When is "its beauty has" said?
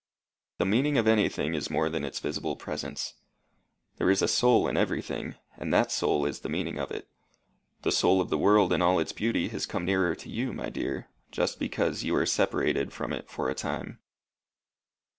8.97-9.67